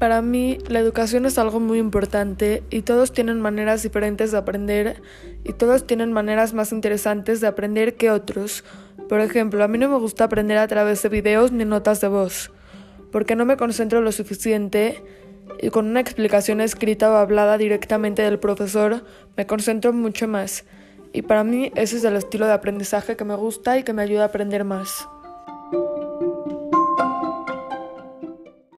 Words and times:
Para 0.00 0.22
mí, 0.22 0.56
la 0.66 0.78
educación 0.78 1.26
es 1.26 1.36
algo 1.36 1.60
muy 1.60 1.78
importante 1.78 2.62
y 2.70 2.80
todos 2.80 3.12
tienen 3.12 3.38
maneras 3.38 3.82
diferentes 3.82 4.32
de 4.32 4.38
aprender 4.38 5.02
y 5.44 5.52
todos 5.52 5.86
tienen 5.86 6.10
maneras 6.10 6.54
más 6.54 6.72
interesantes 6.72 7.42
de 7.42 7.48
aprender 7.48 7.96
que 7.96 8.10
otros. 8.10 8.64
Por 9.10 9.20
ejemplo, 9.20 9.62
a 9.62 9.68
mí 9.68 9.76
no 9.76 9.90
me 9.90 9.98
gusta 9.98 10.24
aprender 10.24 10.56
a 10.56 10.66
través 10.68 11.02
de 11.02 11.10
videos 11.10 11.52
ni 11.52 11.66
notas 11.66 12.00
de 12.00 12.08
voz, 12.08 12.50
porque 13.12 13.36
no 13.36 13.44
me 13.44 13.58
concentro 13.58 14.00
lo 14.00 14.10
suficiente 14.10 15.04
y 15.60 15.68
con 15.68 15.84
una 15.84 16.00
explicación 16.00 16.62
escrita 16.62 17.12
o 17.12 17.16
hablada 17.16 17.58
directamente 17.58 18.22
del 18.22 18.38
profesor 18.38 19.04
me 19.36 19.46
concentro 19.46 19.92
mucho 19.92 20.26
más. 20.26 20.64
Y 21.12 21.20
para 21.20 21.44
mí 21.44 21.72
ese 21.74 21.98
es 21.98 22.04
el 22.04 22.16
estilo 22.16 22.46
de 22.46 22.54
aprendizaje 22.54 23.16
que 23.16 23.24
me 23.26 23.34
gusta 23.34 23.76
y 23.76 23.82
que 23.82 23.92
me 23.92 24.00
ayuda 24.00 24.22
a 24.22 24.26
aprender 24.28 24.64
más. 24.64 25.06